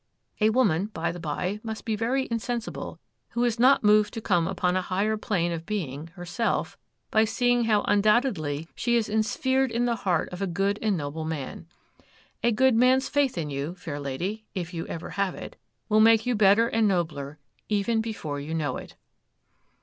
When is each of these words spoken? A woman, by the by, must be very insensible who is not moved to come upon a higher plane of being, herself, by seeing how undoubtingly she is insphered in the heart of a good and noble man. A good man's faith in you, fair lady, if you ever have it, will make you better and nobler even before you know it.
A 0.39 0.49
woman, 0.49 0.87
by 0.87 1.11
the 1.11 1.19
by, 1.19 1.59
must 1.61 1.85
be 1.85 1.95
very 1.95 2.27
insensible 2.31 2.99
who 3.33 3.43
is 3.43 3.59
not 3.59 3.83
moved 3.83 4.15
to 4.15 4.19
come 4.19 4.47
upon 4.47 4.75
a 4.75 4.81
higher 4.81 5.15
plane 5.15 5.51
of 5.51 5.67
being, 5.67 6.07
herself, 6.15 6.75
by 7.11 7.23
seeing 7.23 7.65
how 7.65 7.83
undoubtingly 7.83 8.67
she 8.73 8.95
is 8.95 9.07
insphered 9.07 9.69
in 9.69 9.85
the 9.85 9.97
heart 9.97 10.27
of 10.29 10.41
a 10.41 10.47
good 10.47 10.79
and 10.81 10.97
noble 10.97 11.23
man. 11.23 11.67
A 12.41 12.51
good 12.51 12.73
man's 12.73 13.09
faith 13.09 13.37
in 13.37 13.51
you, 13.51 13.75
fair 13.75 13.99
lady, 13.99 14.43
if 14.55 14.73
you 14.73 14.87
ever 14.87 15.11
have 15.11 15.35
it, 15.35 15.55
will 15.87 15.99
make 16.01 16.25
you 16.25 16.33
better 16.33 16.67
and 16.67 16.87
nobler 16.87 17.37
even 17.69 18.01
before 18.01 18.39
you 18.39 18.55
know 18.55 18.77
it. 18.77 18.95